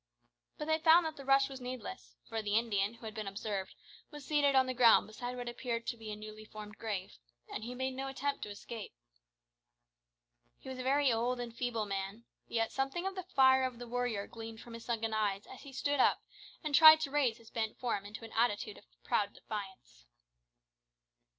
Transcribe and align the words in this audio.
But 0.57 0.65
they 0.65 0.79
found 0.79 1.05
that 1.05 1.15
the 1.15 1.23
rush 1.25 1.47
was 1.47 1.61
needless, 1.61 2.15
for 2.27 2.41
the 2.41 2.55
Indian 2.55 2.95
who 2.95 3.05
had 3.05 3.13
been 3.13 3.27
observed 3.27 3.75
was 4.09 4.25
seated 4.25 4.55
on 4.55 4.65
the 4.65 4.73
ground 4.73 5.05
beside 5.05 5.37
what 5.37 5.47
appeared 5.47 5.85
to 5.85 5.95
be 5.95 6.11
a 6.11 6.15
newly 6.15 6.43
formed 6.43 6.79
grave, 6.79 7.19
and 7.53 7.63
he 7.63 7.75
made 7.75 7.93
no 7.93 8.07
attempt 8.07 8.41
to 8.41 8.49
escape. 8.49 8.95
He 10.57 10.69
was 10.69 10.79
a 10.79 10.83
very 10.83 11.13
old 11.13 11.39
and 11.39 11.55
feeble 11.55 11.85
man, 11.85 12.25
yet 12.47 12.71
something 12.71 13.05
of 13.05 13.13
the 13.13 13.27
fire 13.35 13.63
of 13.63 13.77
the 13.77 13.87
warrior 13.87 14.25
gleamed 14.25 14.59
from 14.61 14.73
his 14.73 14.85
sunken 14.85 15.13
eyes 15.13 15.45
as 15.45 15.61
he 15.61 15.71
stood 15.71 15.99
up 15.99 16.23
and 16.63 16.73
tried 16.73 16.99
to 17.01 17.11
raise 17.11 17.37
his 17.37 17.51
bent 17.51 17.77
form 17.77 18.03
into 18.03 18.25
an 18.25 18.33
attitude 18.35 18.79
of 18.79 18.85
proud 19.03 19.33
defiance. 19.35 20.07